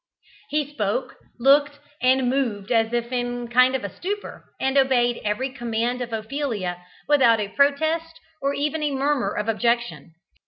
He 0.49 0.67
spoke, 0.67 1.17
looked, 1.37 1.77
and 2.01 2.27
moved 2.27 2.71
as 2.71 2.91
if 2.91 3.11
in 3.11 3.43
a 3.47 3.53
kind 3.53 3.75
of 3.75 3.91
stupor, 3.91 4.51
and 4.59 4.75
obeyed 4.75 5.21
every 5.23 5.51
command 5.51 6.01
of 6.01 6.11
Ophelia 6.11 6.83
without 7.07 7.39
a 7.39 7.49
protest 7.49 8.19
or 8.41 8.55
even 8.55 8.81
a 8.81 8.89
murmur 8.89 9.31
of 9.35 9.47
objection. 9.47 10.15